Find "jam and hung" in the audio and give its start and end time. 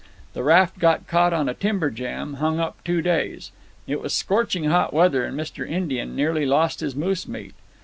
1.91-2.59